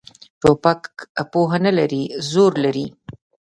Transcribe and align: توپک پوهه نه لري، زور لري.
توپک 0.41 0.81
پوهه 1.31 1.57
نه 1.65 1.71
لري، 1.77 2.03
زور 2.31 2.51
لري. 2.63 2.85